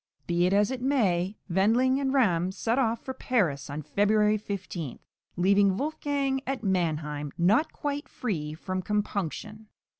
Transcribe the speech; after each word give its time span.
Be 0.25 0.47
it 0.47 0.51
as 0.53 0.71
it 0.71 0.81
may, 0.81 1.37
Wendling 1.47 1.99
and 1.99 2.11
Ramm 2.11 2.51
set 2.51 2.79
off 2.79 3.03
for 3.05 3.13
Paris 3.13 3.69
on 3.69 3.83
February 3.83 4.35
15, 4.35 4.97
leaving 5.37 5.77
Wolfgang 5.77 6.41
at 6.47 6.63
Mannheim, 6.63 7.31
not 7.37 7.71
quite 7.71 8.09
free 8.09 8.55
from 8.55 8.81
compunction. 8.81 9.67